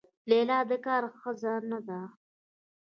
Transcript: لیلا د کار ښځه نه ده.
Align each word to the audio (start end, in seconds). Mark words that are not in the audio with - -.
لیلا 0.29 0.59
د 0.69 0.71
کار 0.85 1.03
ښځه 1.19 1.53
نه 1.69 1.79
ده. 1.87 1.99